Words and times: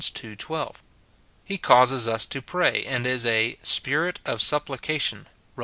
12; 0.09 0.81
he 1.43 1.59
causes 1.59 2.07
us 2.07 2.25
to 2.25 2.41
pray, 2.41 2.83
and 2.85 3.05
is 3.05 3.23
a" 3.23 3.55
Spirit 3.61 4.19
of 4.25 4.41
supplication," 4.41 5.27
Rom. 5.55 5.59